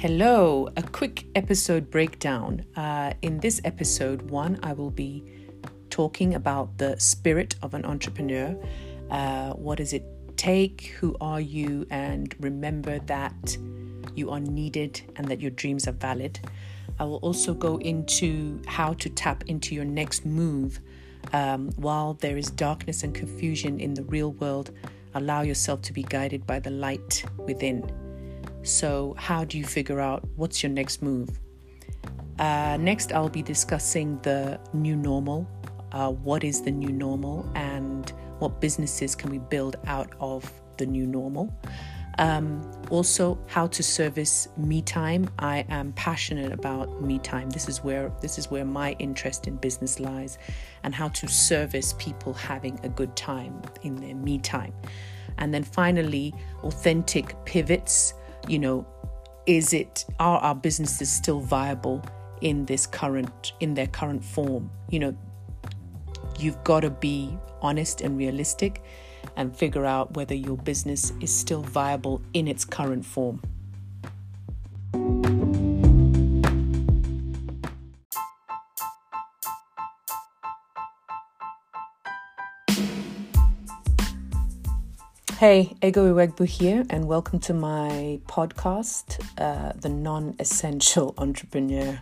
[0.00, 2.64] Hello, a quick episode breakdown.
[2.74, 5.22] Uh, in this episode, one, I will be
[5.90, 8.56] talking about the spirit of an entrepreneur.
[9.10, 10.02] Uh, what does it
[10.38, 10.94] take?
[11.00, 11.86] Who are you?
[11.90, 13.58] And remember that
[14.14, 16.40] you are needed and that your dreams are valid.
[16.98, 20.80] I will also go into how to tap into your next move
[21.34, 24.70] um, while there is darkness and confusion in the real world.
[25.14, 28.09] Allow yourself to be guided by the light within.
[28.62, 31.30] So, how do you figure out what's your next move?
[32.38, 35.48] Uh, next, I'll be discussing the new normal.
[35.92, 40.86] Uh, what is the new normal and what businesses can we build out of the
[40.86, 41.54] new normal?
[42.18, 45.30] Um, also, how to service me time.
[45.38, 47.48] I am passionate about me time.
[47.50, 50.38] This is where this is where my interest in business lies,
[50.82, 54.74] and how to service people having a good time in their me time.
[55.38, 58.14] And then finally, authentic pivots
[58.48, 58.86] you know,
[59.46, 62.02] is it are our businesses still viable
[62.40, 64.70] in this current in their current form?
[64.90, 65.16] You know,
[66.38, 68.82] you've got to be honest and realistic
[69.36, 73.40] and figure out whether your business is still viable in its current form.
[85.40, 91.98] Hey, Ego Iwegbu here, and welcome to my podcast, uh, The Non Essential Entrepreneur.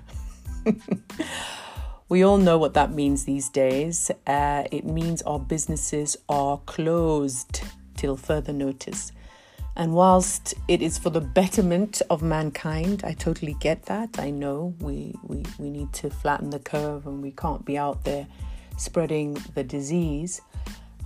[2.08, 4.10] we all know what that means these days.
[4.26, 7.62] Uh, it means our businesses are closed
[7.96, 9.12] till further notice.
[9.76, 14.18] And whilst it is for the betterment of mankind, I totally get that.
[14.18, 18.02] I know we, we, we need to flatten the curve and we can't be out
[18.02, 18.26] there
[18.78, 20.40] spreading the disease.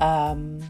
[0.00, 0.62] Um,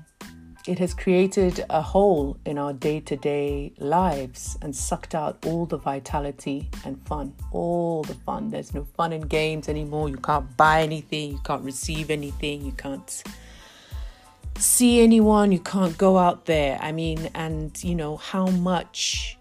[0.66, 5.66] it has created a hole in our day to day lives and sucked out all
[5.66, 7.34] the vitality and fun.
[7.50, 8.50] All the fun.
[8.50, 10.08] There's no fun in games anymore.
[10.08, 13.24] You can't buy anything, you can't receive anything, you can't
[14.56, 16.78] see anyone, you can't go out there.
[16.80, 19.36] I mean, and you know, how much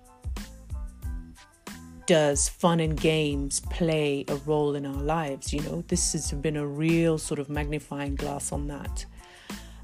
[2.07, 5.53] does fun and games play a role in our lives?
[5.53, 9.05] You know, this has been a real sort of magnifying glass on that.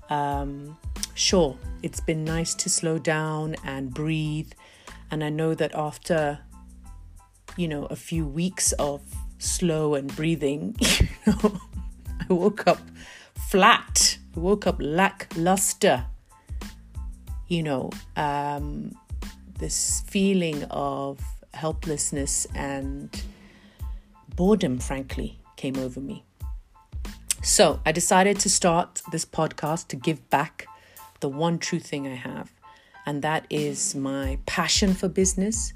[0.10, 0.78] Um,
[1.14, 4.52] sure, it's been nice to slow down and breathe.
[5.12, 6.40] And I know that after,
[7.56, 9.02] you know, a few weeks of
[9.38, 11.60] slow and breathing, you know,
[12.30, 12.82] I woke up
[13.50, 14.18] flat.
[14.36, 16.06] I woke up lackluster.
[17.48, 18.94] You know, um,
[19.60, 21.20] this feeling of
[21.54, 23.10] helplessness and
[24.36, 26.27] boredom, frankly, came over me.
[27.48, 30.68] So I decided to start this podcast to give back
[31.22, 32.52] the one true thing I have,
[33.06, 35.72] and that is my passion for business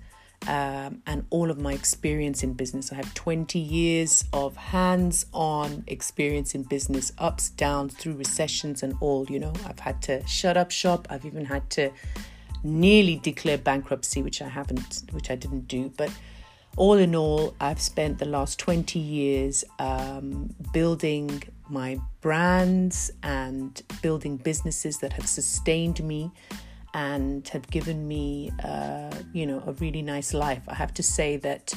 [0.50, 2.92] um, and all of my experience in business.
[2.92, 8.94] I have 20 years of hands on experience in business, ups, downs, through recessions, and
[9.00, 9.26] all.
[9.30, 11.90] You know, I've had to shut up shop, I've even had to
[12.66, 16.12] nearly declare bankruptcy, which I haven't, which I didn't do, but
[16.76, 24.36] all in all, I've spent the last 20 years um, building my brands and building
[24.36, 26.30] businesses that have sustained me
[26.94, 30.62] and have given me, uh, you know, a really nice life.
[30.68, 31.74] I have to say that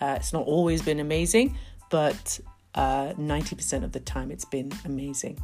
[0.00, 1.56] uh, it's not always been amazing,
[1.90, 2.38] but
[2.74, 5.40] uh, 90% of the time it's been amazing.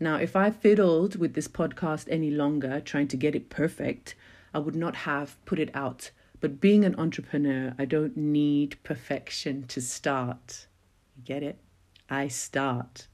[0.00, 4.14] Now, if I fiddled with this podcast any longer, trying to get it perfect,
[4.52, 6.10] I would not have put it out.
[6.40, 10.66] But being an entrepreneur, I don't need perfection to start.
[11.16, 11.58] You get it?
[12.10, 13.06] I start.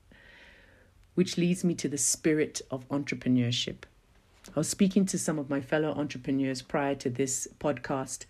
[1.15, 3.85] Which leads me to the spirit of entrepreneurship.
[4.49, 8.27] I was speaking to some of my fellow entrepreneurs prior to this podcast.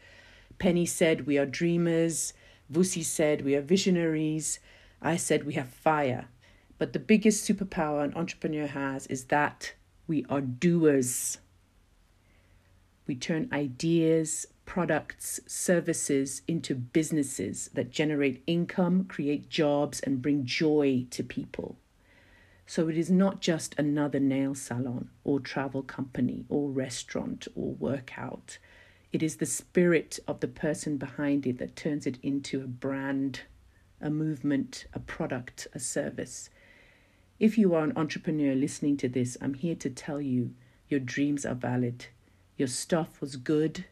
[0.58, 2.34] Penny said, We are dreamers.
[2.70, 4.58] Vusi said, We are visionaries.
[5.00, 6.28] I said, We have fire.
[6.78, 9.72] But the biggest superpower an entrepreneur has is that
[10.06, 11.38] we are doers.
[13.06, 21.06] We turn ideas, products, services into businesses that generate income, create jobs, and bring joy
[21.10, 21.76] to people.
[22.66, 28.58] So it is not just another nail salon or travel company or restaurant or workout.
[29.12, 33.40] It is the spirit of the person behind it that turns it into a brand,
[34.00, 36.48] a movement, a product, a service.
[37.38, 40.54] If you are an entrepreneur listening to this, I'm here to tell you
[40.88, 42.06] your dreams are valid.
[42.56, 43.84] Your stuff was good,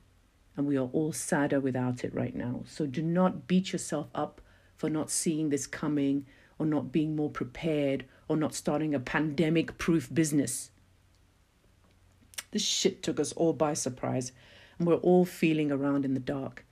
[0.60, 2.64] and we are all sadder without it right now.
[2.66, 4.42] So do not beat yourself up
[4.76, 6.26] for not seeing this coming,
[6.58, 10.70] or not being more prepared, or not starting a pandemic proof business.
[12.50, 14.32] this shit took us all by surprise,
[14.78, 16.66] and we're all feeling around in the dark.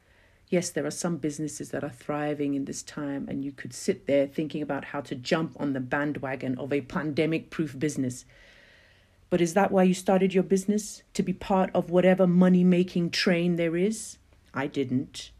[0.50, 4.06] Yes, there are some businesses that are thriving in this time, and you could sit
[4.06, 8.26] there thinking about how to jump on the bandwagon of a pandemic proof business.
[9.30, 11.02] But is that why you started your business?
[11.14, 14.18] To be part of whatever money making train there is?
[14.54, 15.32] I didn't.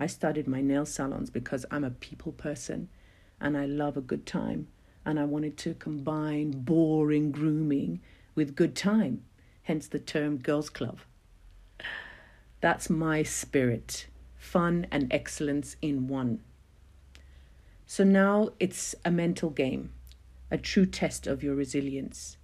[0.00, 2.88] I started my nail salons because I'm a people person
[3.40, 4.68] and I love a good time.
[5.04, 8.00] And I wanted to combine boring grooming
[8.34, 9.24] with good time,
[9.62, 10.98] hence the term Girls Club.
[12.60, 14.06] That's my spirit
[14.38, 16.40] fun, and excellence in one.
[17.86, 19.92] So now it's a mental game,
[20.50, 22.37] a true test of your resilience.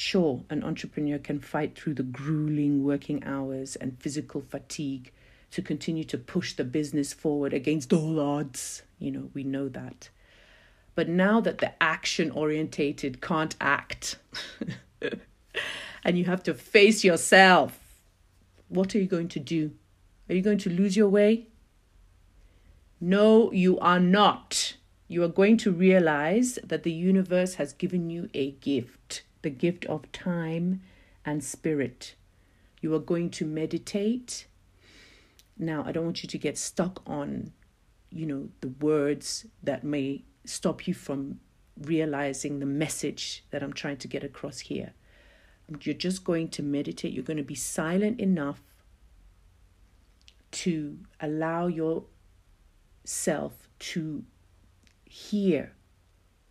[0.00, 5.10] Sure, an entrepreneur can fight through the grueling working hours and physical fatigue
[5.50, 8.82] to continue to push the business forward against all odds.
[9.00, 10.10] You know, we know that.
[10.94, 14.20] But now that the action orientated can't act,
[16.04, 17.80] and you have to face yourself,
[18.68, 19.72] what are you going to do?
[20.28, 21.48] Are you going to lose your way?
[23.00, 24.74] No, you are not.
[25.08, 29.84] You are going to realize that the universe has given you a gift the gift
[29.86, 30.82] of time
[31.24, 32.14] and spirit.
[32.80, 34.46] You are going to meditate.
[35.56, 37.52] Now, I don't want you to get stuck on,
[38.10, 41.40] you know, the words that may stop you from
[41.82, 44.92] realizing the message that I'm trying to get across here.
[45.82, 47.12] You're just going to meditate.
[47.12, 48.62] You're going to be silent enough
[50.50, 52.08] to allow yourself
[53.78, 54.24] to
[55.04, 55.72] hear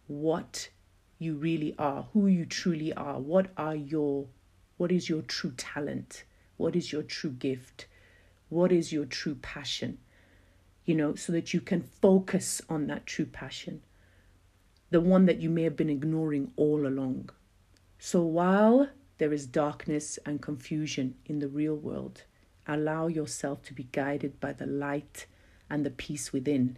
[0.05, 0.69] what
[1.19, 4.27] you really are, who you truly are, what are your
[4.77, 6.23] what is your true talent?
[6.57, 7.87] What is your true gift?
[8.49, 9.97] What is your true passion?
[10.85, 13.81] You know, so that you can focus on that true passion,
[14.91, 17.31] the one that you may have been ignoring all along.
[17.99, 22.23] So while there is darkness and confusion in the real world,
[22.67, 25.25] allow yourself to be guided by the light
[25.69, 26.77] and the peace within.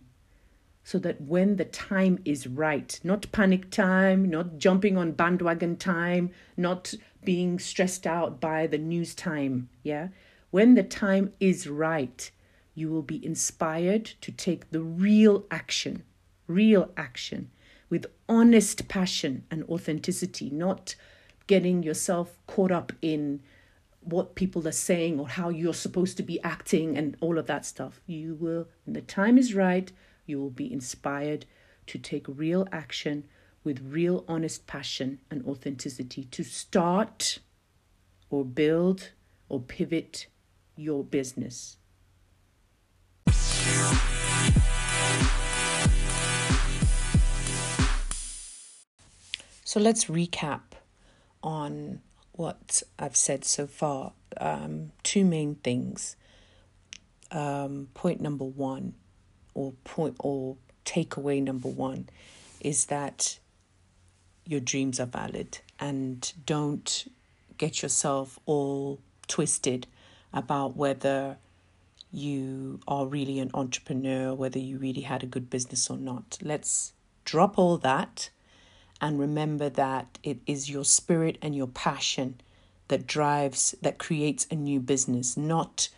[0.89, 6.31] So that when the time is right, not panic time, not jumping on bandwagon time,
[6.57, 10.07] not being stressed out by the news time, yeah?
[10.49, 12.31] When the time is right,
[12.73, 16.01] you will be inspired to take the real action,
[16.47, 17.51] real action
[17.91, 20.95] with honest passion and authenticity, not
[21.45, 23.41] getting yourself caught up in
[24.01, 27.63] what people are saying or how you're supposed to be acting and all of that
[27.63, 28.01] stuff.
[28.07, 29.91] You will, when the time is right,
[30.29, 31.45] you will be inspired
[31.87, 33.25] to take real action
[33.63, 37.39] with real honest passion and authenticity to start
[38.29, 39.11] or build
[39.49, 40.27] or pivot
[40.75, 41.77] your business.
[49.65, 50.61] So let's recap
[51.43, 56.15] on what I've said so far, um, two main things.
[57.31, 58.95] Um, point number one,
[59.59, 62.07] or point or takeaway number one,
[62.61, 63.37] is that
[64.45, 67.11] your dreams are valid and don't
[67.57, 69.85] get yourself all twisted
[70.33, 71.37] about whether
[72.11, 76.37] you are really an entrepreneur, whether you really had a good business or not.
[76.41, 76.93] Let's
[77.25, 78.29] drop all that
[79.01, 82.39] and remember that it is your spirit and your passion
[82.87, 85.89] that drives, that creates a new business, not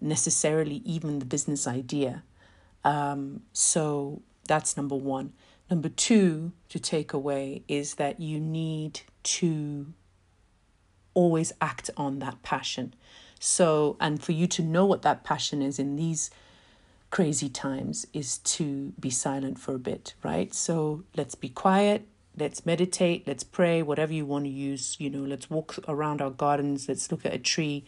[0.00, 2.22] necessarily even the business idea.
[2.84, 5.32] Um, so that's number one.
[5.70, 9.92] Number two to take away is that you need to
[11.14, 12.94] always act on that passion.
[13.38, 16.30] So, and for you to know what that passion is in these
[17.10, 20.52] crazy times is to be silent for a bit, right?
[20.54, 22.06] So let's be quiet,
[22.36, 26.30] let's meditate, let's pray, whatever you want to use, you know, let's walk around our
[26.30, 27.84] gardens, let's look at a tree,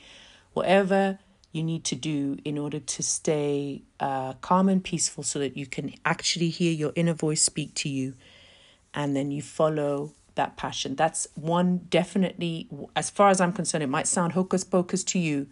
[0.53, 1.19] whatever
[1.53, 5.67] you need to do in order to stay uh, calm and peaceful so that you
[5.67, 8.15] can actually hear your inner voice speak to you
[8.95, 10.97] and then you follow that passion.
[10.97, 15.47] That's one definitely, as far as I'm concerned, it might sound hocus pocus to you,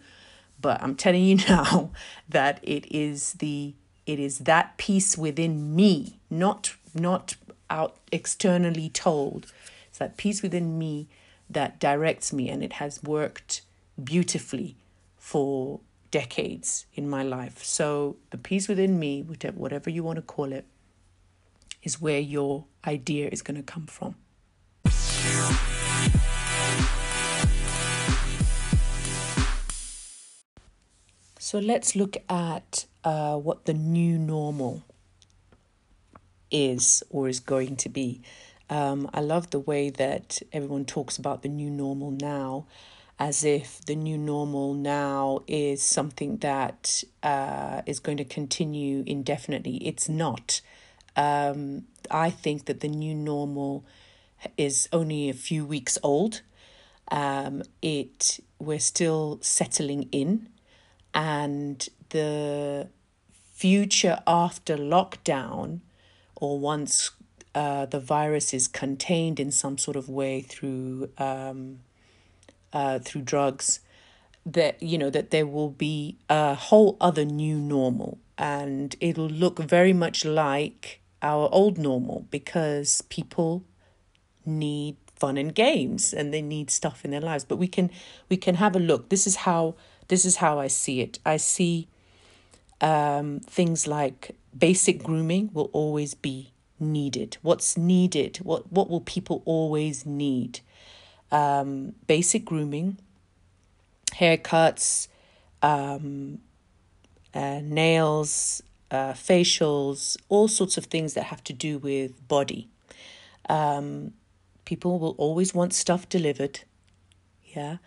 [0.59, 1.91] but I'm telling you now
[2.29, 3.73] that it is the
[4.07, 7.35] it is that peace within me, not not
[7.69, 9.45] out externally told.
[9.89, 11.07] It's that peace within me
[11.49, 13.61] that directs me, and it has worked
[14.03, 14.75] beautifully
[15.17, 15.79] for
[16.11, 17.63] decades in my life.
[17.63, 20.65] So, the peace within me, whatever you want to call it,
[21.83, 24.15] is where your idea is going to come from.
[31.39, 34.83] So, let's look at uh, what the new normal
[36.51, 38.21] is or is going to be.
[38.69, 42.67] Um, I love the way that everyone talks about the new normal now.
[43.21, 49.75] As if the new normal now is something that uh, is going to continue indefinitely.
[49.85, 50.59] It's not.
[51.15, 53.85] Um, I think that the new normal
[54.57, 56.41] is only a few weeks old.
[57.11, 60.49] Um, it we're still settling in,
[61.13, 62.87] and the
[63.53, 65.81] future after lockdown,
[66.35, 67.11] or once
[67.53, 71.81] uh, the virus is contained in some sort of way through um,
[72.73, 73.79] uh, through drugs,
[74.45, 79.59] that you know that there will be a whole other new normal, and it'll look
[79.59, 83.63] very much like our old normal because people
[84.45, 87.45] need fun and games and they need stuff in their lives.
[87.45, 87.91] But we can
[88.29, 89.09] we can have a look.
[89.09, 89.75] This is how
[90.07, 91.19] this is how i see it.
[91.25, 91.87] I see
[92.81, 97.37] um, things like basic grooming will always be needed.
[97.43, 98.37] What's needed?
[98.37, 100.61] What what will people always need
[101.31, 102.97] um, basic grooming
[104.13, 105.07] haircuts
[105.61, 106.39] um,
[107.33, 112.67] uh, nails uh, facials all sorts of things that have to do with body
[113.49, 114.13] um,
[114.71, 116.61] People will always want stuff delivered.
[117.43, 117.77] Yeah.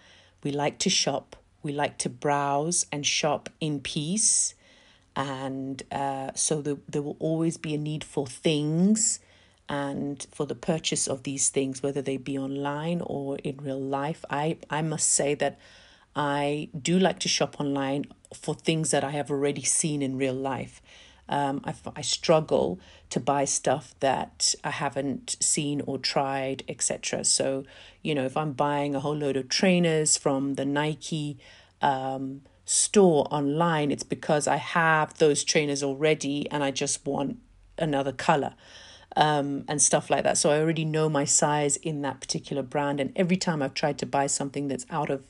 [0.43, 1.37] We like to shop.
[1.63, 4.55] We like to browse and shop in peace.
[5.17, 9.21] And uh, so the, there will always be a need for things
[9.69, 14.25] and for the purchase of these things, whether they be online or in real life.
[14.29, 15.59] I, I must say that
[16.15, 18.05] I do like to shop online
[18.35, 20.83] for things that I have already seen in real life.
[21.29, 22.79] Um, I, I struggle
[23.11, 27.25] to buy stuff that I haven't seen or tried, etc.
[27.25, 27.65] So,
[28.03, 31.39] you know, if I'm buying a whole load of trainers from the Nike
[31.81, 37.39] um, store online, it's because I have those trainers already and I just want
[37.79, 38.55] another color.
[39.17, 40.39] Um, and stuff like that.
[40.39, 42.99] So I already know my size in that particular brand.
[42.99, 45.23] And every time I've tried to buy something that's out of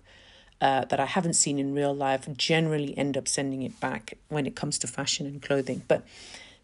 [0.61, 4.47] uh, that I haven't seen in real life generally end up sending it back when
[4.47, 5.83] it comes to fashion and clothing.
[5.89, 6.07] But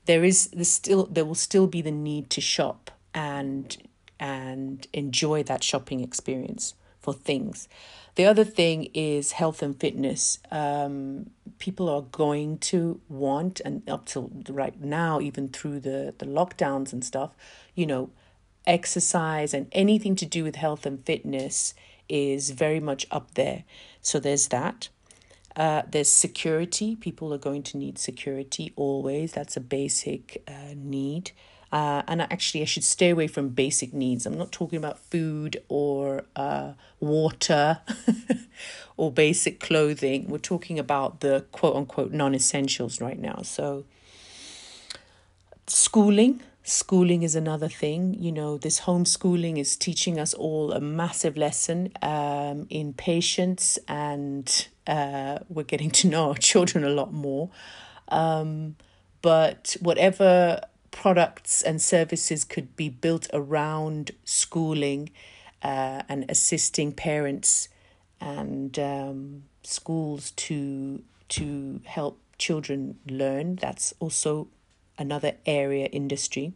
[0.06, 3.76] there is the still there will still be the need to shop and
[4.18, 7.68] and enjoy that shopping experience for things.
[8.16, 10.38] The other thing is health and fitness.
[10.50, 16.26] Um, people are going to want, and up till right now, even through the, the
[16.26, 17.30] lockdowns and stuff,
[17.74, 18.10] you know,
[18.66, 21.74] exercise and anything to do with health and fitness
[22.08, 23.64] is very much up there.
[24.02, 24.88] So there's that.
[25.56, 26.96] Uh, there's security.
[26.96, 29.32] People are going to need security always.
[29.32, 31.32] That's a basic uh, need.
[31.72, 34.26] Uh, and actually, I should stay away from basic needs.
[34.26, 37.80] I'm not talking about food or uh, water
[38.96, 40.28] or basic clothing.
[40.28, 43.42] We're talking about the quote unquote non essentials right now.
[43.42, 43.84] So,
[45.68, 48.14] schooling schooling is another thing.
[48.18, 54.68] You know, this homeschooling is teaching us all a massive lesson um, in patience, and
[54.86, 57.50] uh, we're getting to know our children a lot more.
[58.08, 58.76] Um,
[59.22, 65.10] but whatever products and services could be built around schooling
[65.62, 67.68] uh, and assisting parents
[68.20, 74.48] and um, schools to to help children learn, that's also
[74.98, 76.52] another area industry.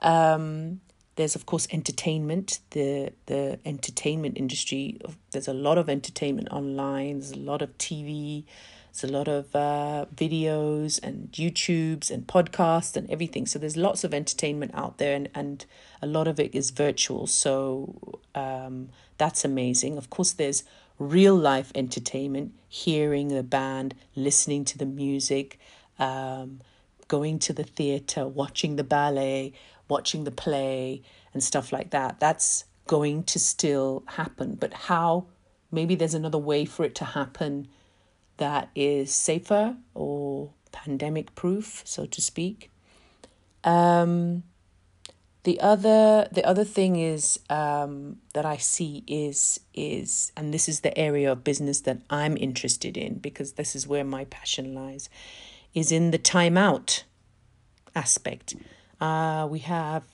[0.00, 0.80] Um,
[1.16, 2.60] there's of course entertainment.
[2.70, 5.00] The the entertainment industry.
[5.32, 7.18] There's a lot of entertainment online.
[7.18, 8.44] There's a lot of TV.
[8.92, 13.46] There's a lot of uh, videos and YouTubes and podcasts and everything.
[13.46, 15.64] So there's lots of entertainment out there, and, and
[16.02, 17.26] a lot of it is virtual.
[17.26, 19.96] So um, that's amazing.
[19.96, 20.64] Of course, there's
[20.98, 25.58] real life entertainment, hearing the band, listening to the music.
[25.98, 26.60] Um,
[27.08, 29.54] going to the theatre, watching the ballet,
[29.88, 31.02] watching the play,
[31.32, 32.20] and stuff like that.
[32.20, 34.54] That's going to still happen.
[34.54, 35.26] But how?
[35.72, 37.68] Maybe there's another way for it to happen
[38.38, 42.70] that is safer or pandemic proof, so to speak.
[43.64, 44.42] Um,
[45.44, 50.80] the other the other thing is um, that I see is is and this is
[50.80, 55.08] the area of business that I'm interested in because this is where my passion lies
[55.74, 57.04] is in the timeout
[57.94, 58.56] aspect.
[59.00, 60.04] Uh, we have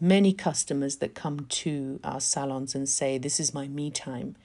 [0.00, 4.36] many customers that come to our salons and say, This is my me time.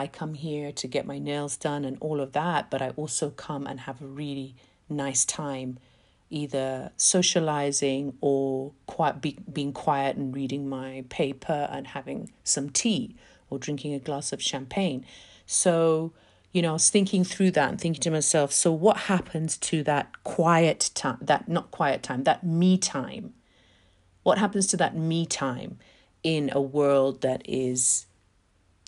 [0.00, 3.28] I come here to get my nails done and all of that, but I also
[3.28, 4.54] come and have a really
[4.88, 5.78] nice time,
[6.30, 13.14] either socializing or quiet, be, being quiet and reading my paper and having some tea
[13.50, 15.04] or drinking a glass of champagne.
[15.44, 16.14] So,
[16.50, 19.82] you know, I was thinking through that and thinking to myself, so what happens to
[19.82, 23.34] that quiet time, that not quiet time, that me time?
[24.22, 25.78] What happens to that me time
[26.22, 28.06] in a world that is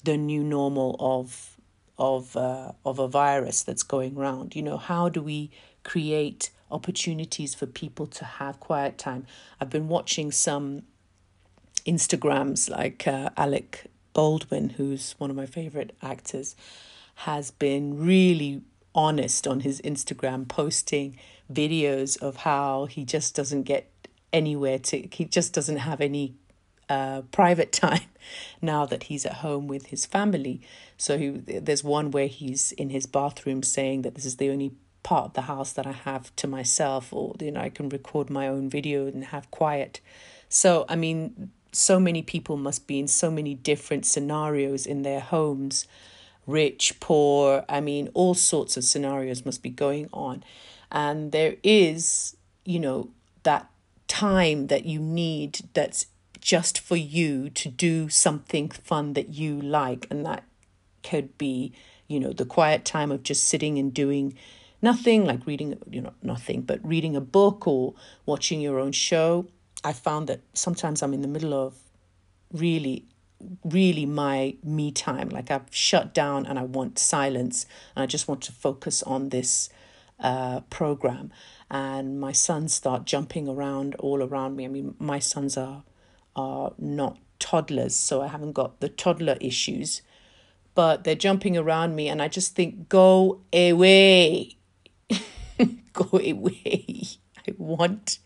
[0.05, 1.57] the new normal of
[1.99, 4.57] of uh, of a virus that's going around.
[4.57, 5.51] You know, how do we
[5.85, 9.27] create opportunities for people to have quiet time?
[9.61, 10.83] I've been watching some
[11.87, 16.55] Instagrams like uh, Alec Baldwin, who's one of my favorite actors,
[17.17, 18.63] has been really
[18.95, 21.17] honest on his Instagram, posting
[21.53, 23.91] videos of how he just doesn't get
[24.33, 26.35] anywhere to, he just doesn't have any
[26.93, 28.09] uh, private time
[28.61, 30.61] now that he's at home with his family.
[30.97, 34.73] So he, there's one where he's in his bathroom saying that this is the only
[35.03, 38.31] part of the house that I have to myself, or you know I can record
[38.31, 40.01] my own video and have quiet.
[40.49, 45.21] So I mean, so many people must be in so many different scenarios in their
[45.21, 45.87] homes,
[46.47, 47.65] rich, poor.
[47.69, 50.45] I mean, all sorts of scenarios must be going on,
[50.93, 53.09] and there is you know
[53.43, 53.69] that
[54.07, 56.07] time that you need that's
[56.43, 60.07] just for you to do something fun that you like.
[60.11, 60.45] And that
[61.03, 61.73] could be,
[62.09, 64.35] you know, the quiet time of just sitting and doing
[64.83, 67.95] nothing, like reading, you know, nothing, but reading a book or
[68.27, 69.47] watching your own show.
[69.85, 71.77] I found that sometimes I'm in the middle of
[72.53, 73.07] really
[73.65, 78.29] really my me time like i've shut down and i want silence and i just
[78.29, 79.69] want to focus on this
[80.21, 81.33] uh, program
[81.69, 85.83] and my sons start jumping around all around me i mean my sons are
[86.37, 90.03] are not toddlers, so I haven't got the toddler issues.
[90.75, 94.57] But they're jumping around me, and I just think, go away.
[95.93, 97.05] go away.
[97.47, 98.19] I want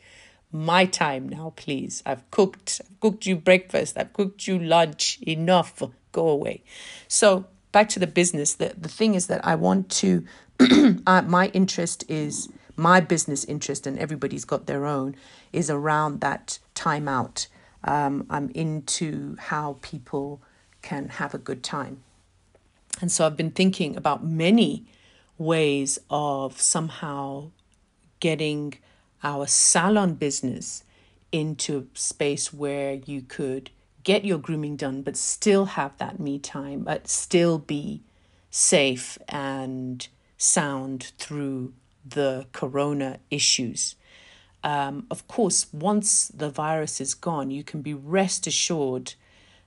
[0.53, 2.03] my time now, please.
[2.07, 5.19] I've cooked, I've cooked you breakfast, I've cooked you lunch.
[5.23, 5.83] Enough.
[6.13, 6.63] Go away.
[7.09, 8.55] So back to the business.
[8.55, 10.25] The the thing is that I want to
[11.07, 15.17] uh, my interest is my business interest and everybody's got their own
[15.53, 17.49] is around that time out
[17.87, 20.43] um, I'm into how people
[20.83, 22.03] can have a good time.
[23.01, 24.85] And so I've been thinking about many
[25.39, 27.51] ways of somehow
[28.21, 28.75] getting
[29.23, 30.83] our salon business
[31.33, 33.71] into a space where you could
[34.03, 38.03] get your grooming done, but still have that me time, but still be
[38.51, 40.09] safe and
[40.39, 41.73] sound through
[42.05, 43.97] the corona issues
[44.67, 49.15] um, of course, once the virus is gone, you can be rest assured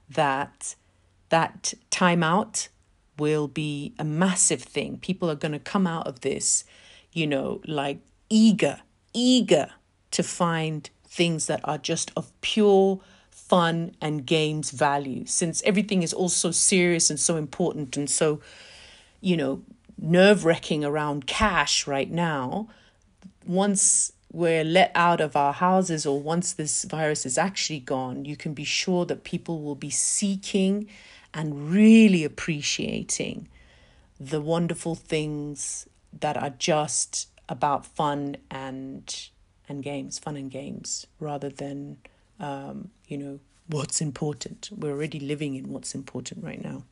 [0.10, 0.76] that
[1.30, 2.68] that timeout
[3.18, 4.98] will be a massive thing.
[4.98, 6.66] People are going to come out of this,
[7.14, 8.82] you know, like eager,
[9.14, 9.70] eager
[10.12, 15.26] to find things that are just of pure fun and games value.
[15.26, 18.42] Since everything is also serious and so important and so,
[19.22, 19.62] you know,
[19.98, 22.68] nerve wracking around cash right now,
[23.48, 28.36] once we're let out of our houses or once this virus is actually gone, you
[28.36, 30.88] can be sure that people will be seeking
[31.34, 33.48] and really appreciating
[34.20, 35.88] the wonderful things
[36.20, 39.30] that are just about fun and
[39.68, 41.98] and games, fun and games, rather than
[42.40, 44.70] um, you know what's important.
[44.76, 46.84] We're already living in what's important right now.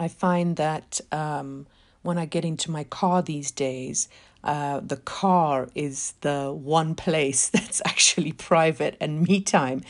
[0.00, 1.66] I find that um,
[2.00, 4.08] when I get into my car these days,
[4.42, 9.82] uh, the car is the one place that's actually private and me time.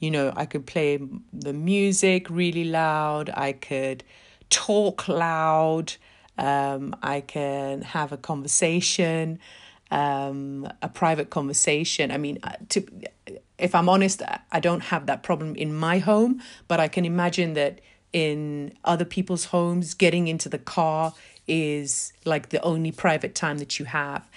[0.00, 0.98] You know, I could play
[1.34, 4.04] the music really loud, I could
[4.48, 5.92] talk loud,
[6.38, 9.38] um, I can have a conversation,
[9.90, 12.10] um, a private conversation.
[12.10, 12.86] I mean, uh, to,
[13.58, 17.52] if I'm honest, I don't have that problem in my home, but I can imagine
[17.52, 17.80] that
[18.12, 21.14] in other people's homes, getting into the car
[21.46, 24.28] is like the only private time that you have.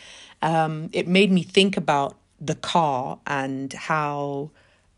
[0.42, 4.52] Um, it made me think about the car and how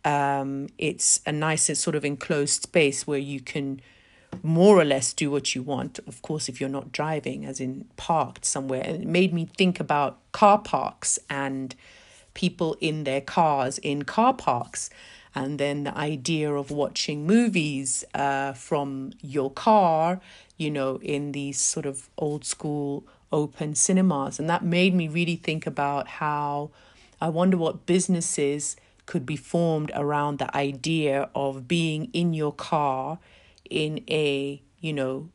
[0.06, 3.82] um, it's a nice sort of enclosed space where you can
[4.42, 6.00] more or less do what you want.
[6.08, 8.84] Of course, if you're not driving, as in parked somewhere.
[8.84, 11.76] It made me think about car parks and
[12.34, 14.90] people in their cars in car parks
[15.36, 20.22] and then the idea of watching movies uh, from your car,
[20.58, 24.40] you know, in these sort of old school open cinemas.
[24.40, 26.70] And that made me really think about how
[27.20, 33.20] I wonder what businesses could be formed around the idea of being in your car
[33.70, 35.30] in a, you know,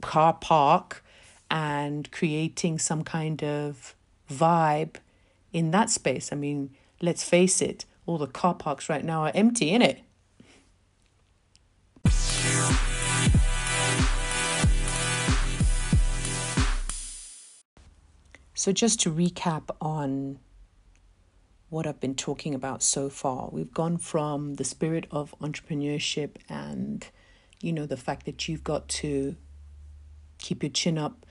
[0.00, 1.04] car park
[1.50, 3.94] and creating some kind of
[4.30, 4.96] vibe
[5.52, 6.32] in that space.
[6.32, 6.70] I mean,
[7.02, 10.00] let's face it, all the car parks right now are empty, in it.
[18.54, 20.40] So, just to recap on
[21.68, 23.48] what I've been talking about so far.
[23.52, 27.06] We've gone from the spirit of entrepreneurship and,
[27.62, 29.36] you know, the fact that you've got to
[30.38, 31.24] keep your chin up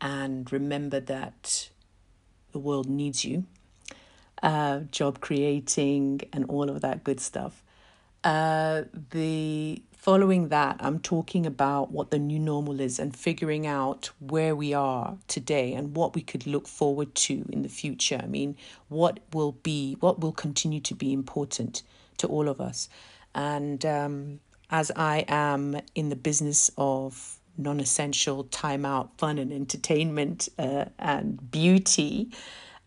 [0.00, 1.70] and remember that
[2.50, 3.46] the world needs you,
[4.42, 7.62] uh, job creating, and all of that good stuff.
[8.24, 14.10] Uh, the following that, I'm talking about what the new normal is and figuring out
[14.20, 18.20] where we are today and what we could look forward to in the future.
[18.22, 18.56] I mean,
[18.88, 21.82] what will be, what will continue to be important
[22.18, 22.88] to all of us.
[23.34, 29.52] And um, as I am in the business of non essential time out, fun, and
[29.52, 32.30] entertainment uh, and beauty,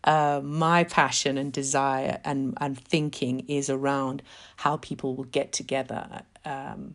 [0.04, 4.22] uh, my passion and desire and, and thinking is around
[4.56, 6.22] how people will get together.
[6.44, 6.94] Um,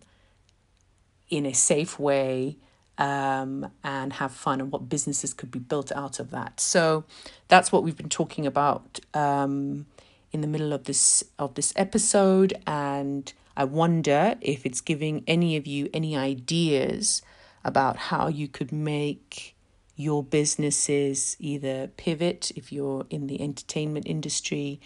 [1.30, 2.58] in a safe way
[2.98, 6.60] um, and have fun and what businesses could be built out of that.
[6.60, 7.04] So
[7.48, 9.86] that's what we've been talking about um,
[10.32, 15.56] in the middle of this of this episode, and I wonder if it's giving any
[15.56, 17.22] of you any ideas
[17.64, 19.55] about how you could make
[19.96, 24.80] your businesses either pivot if you're in the entertainment industry,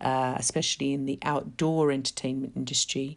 [0.00, 3.16] uh, especially in the outdoor entertainment industry.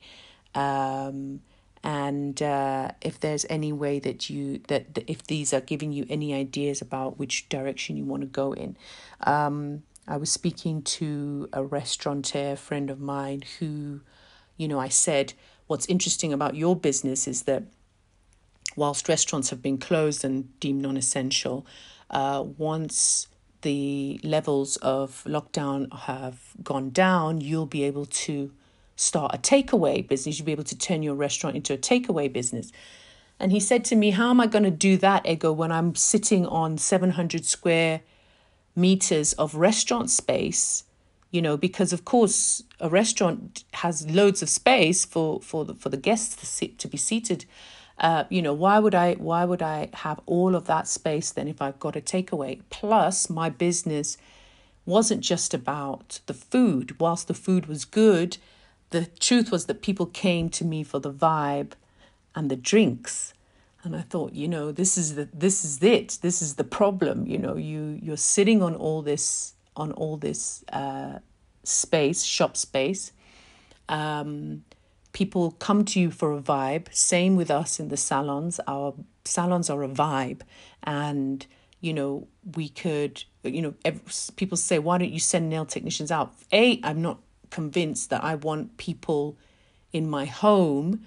[0.54, 1.42] Um,
[1.84, 6.06] and uh, if there's any way that you that, that, if these are giving you
[6.10, 8.76] any ideas about which direction you want to go in
[9.22, 14.02] um, i was speaking to a restaurateur friend of mine who
[14.58, 15.34] you know i said
[15.68, 17.64] what's interesting about your business is that
[18.80, 21.66] whilst restaurants have been closed and deemed non-essential
[22.10, 23.28] uh, once
[23.62, 28.52] the levels of lockdown have gone down you'll be able to
[29.00, 30.38] start a takeaway business.
[30.38, 32.72] You'll be able to turn your restaurant into a takeaway business.
[33.40, 35.96] And he said to me, How am I going to do that, Ego, when I'm
[35.96, 38.02] sitting on 700 square
[38.76, 40.84] meters of restaurant space?
[41.32, 45.90] You know, because of course a restaurant has loads of space for for the, for
[45.90, 47.46] the guests to sit to be seated.
[48.00, 51.48] Uh, you know, why would I why would I have all of that space then
[51.48, 52.62] if I've got a takeaway?
[52.70, 54.18] Plus, my business
[54.86, 57.00] wasn't just about the food.
[57.00, 58.38] Whilst the food was good,
[58.92, 61.74] the truth was that people came to me for the vibe
[62.36, 63.34] and the drinks
[63.84, 67.26] and i thought you know this is the this is it this is the problem
[67.26, 71.20] you know you you're sitting on all this on all this uh,
[71.64, 73.12] space shop space
[73.88, 74.64] um,
[75.14, 76.94] people come to you for a vibe.
[76.94, 78.60] Same with us in the salons.
[78.68, 78.94] Our
[79.26, 80.42] salons are a vibe.
[80.84, 81.46] And
[81.82, 84.02] you know we could you know every,
[84.36, 86.34] people say why don't you send nail technicians out?
[86.52, 87.20] A i'm not
[87.50, 89.38] convinced that I want people
[89.92, 91.06] in my home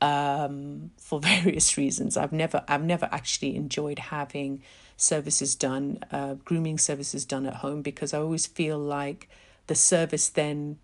[0.00, 2.16] um, for various reasons.
[2.16, 4.62] I've never I've never actually enjoyed having
[4.96, 9.28] services done, uh, grooming services done at home because I always feel like
[9.66, 10.78] the service then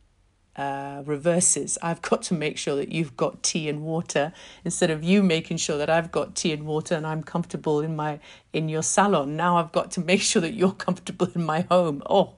[0.58, 1.78] uh, reverses.
[1.80, 4.32] I've got to make sure that you've got tea and water
[4.64, 7.94] instead of you making sure that I've got tea and water and I'm comfortable in
[7.94, 8.18] my
[8.52, 9.36] in your salon.
[9.36, 12.02] Now I've got to make sure that you're comfortable in my home.
[12.10, 12.34] Oh,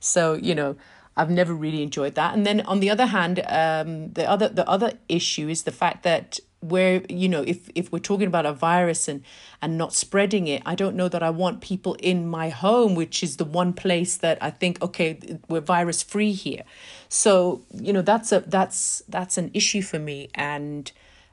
[0.00, 0.76] so you know
[1.14, 2.34] I've never really enjoyed that.
[2.34, 6.04] And then on the other hand, um, the other the other issue is the fact
[6.04, 9.22] that where you know if if we're talking about a virus and
[9.62, 13.22] and not spreading it i don't know that i want people in my home which
[13.22, 15.18] is the one place that i think okay
[15.48, 16.64] we're virus free here.
[17.08, 20.90] So you know that's a that's that's an issue for me and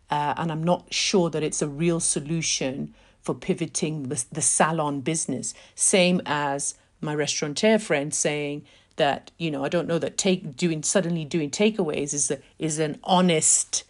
[0.09, 5.01] uh, and i'm not sure that it's a real solution for pivoting the, the salon
[5.01, 5.53] business.
[5.73, 8.63] Same as my restaurateur friend saying
[8.97, 12.79] that you know I don't know that take doing suddenly doing takeaways is a, is
[12.79, 13.83] an honest,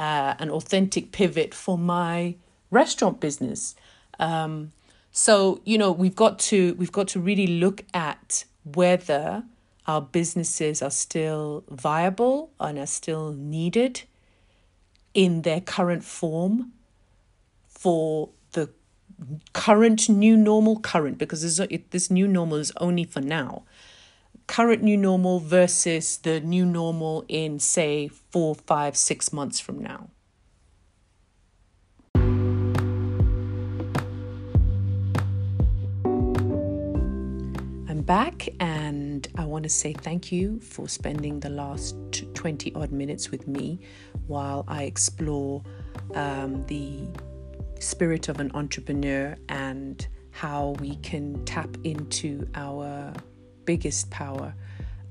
[0.00, 2.34] uh, an authentic pivot for my
[2.70, 3.74] restaurant business.
[4.18, 4.72] Um,
[5.12, 9.44] so you know we've got to we've got to really look at whether
[9.86, 14.02] our businesses are still viable and are still needed
[15.12, 16.72] in their current form
[17.68, 18.70] for the
[19.52, 21.60] current new normal current because this,
[21.90, 23.64] this new normal is only for now
[24.50, 30.10] current new normal versus the new normal in, say, four, five, six months from now?
[37.88, 41.94] I'm back and I want to say thank you for spending the last
[42.34, 43.78] 20 odd minutes with me
[44.26, 45.62] while I explore
[46.16, 47.06] um, the
[47.78, 53.12] spirit of an entrepreneur and how we can tap into our
[53.70, 54.52] biggest power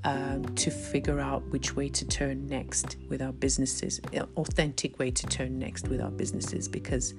[0.03, 4.01] um, to figure out which way to turn next with our businesses,
[4.35, 7.13] authentic way to turn next with our businesses, because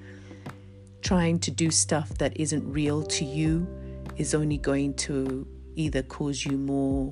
[1.01, 3.67] trying to do stuff that isn't real to you
[4.17, 7.11] is only going to either cause you more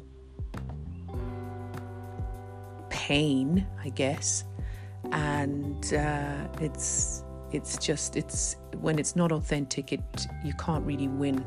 [2.92, 4.44] pain, I guess,
[5.12, 10.02] and uh, it's it's just it's when it's not authentic, it
[10.46, 11.44] you can't really win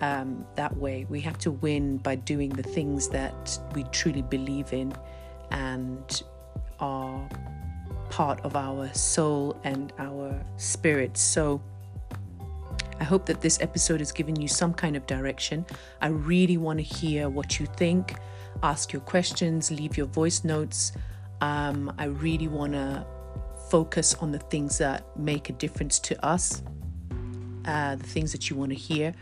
[0.00, 1.06] um, that way.
[1.08, 4.94] We have to win by doing the things that we truly believe in
[5.50, 6.22] and
[6.80, 7.28] are
[8.10, 11.16] part of our soul and our spirit.
[11.16, 11.60] So
[12.98, 15.66] I hope that this episode has given you some kind of direction.
[16.00, 18.16] I really want to hear what you think.
[18.62, 20.92] Ask your questions, leave your voice notes.
[21.40, 23.06] Um, I really want to
[23.70, 26.62] focus on the things that make a difference to us,
[27.66, 29.14] uh, the things that you want to hear.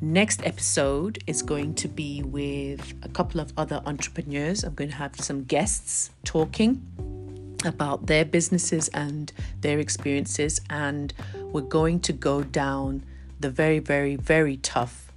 [0.00, 4.64] Next episode is going to be with a couple of other entrepreneurs.
[4.64, 6.82] I'm going to have some guests talking
[7.64, 11.14] about their businesses and their experiences, and
[11.52, 13.04] we're going to go down
[13.40, 15.12] the very, very, very tough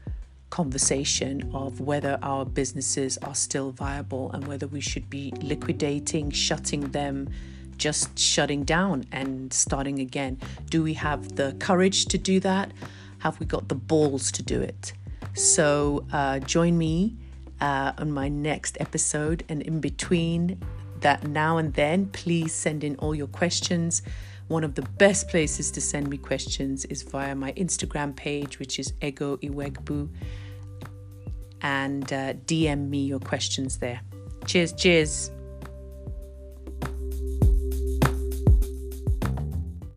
[0.49, 6.91] conversation of whether our businesses are still viable and whether we should be liquidating, shutting
[6.91, 7.29] them,
[7.77, 10.39] just shutting down and starting again.
[10.69, 12.71] Do we have the courage to do that?
[13.19, 14.93] Have we got the balls to do it?
[15.33, 17.15] So uh, join me
[17.61, 20.59] uh, on my next episode, and in between
[21.01, 24.01] that now and then, please send in all your questions.
[24.47, 28.79] One of the best places to send me questions is via my Instagram page, which
[28.79, 30.09] is Ego Iwegbu,
[31.61, 34.01] and uh, DM me your questions there.
[34.45, 35.36] Cheers, cheers.